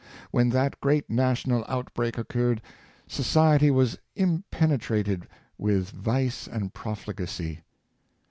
[0.31, 2.63] When that great na tional outbreak occurred,
[3.07, 5.27] society was impenetrated
[5.59, 7.61] with vice and profligacy.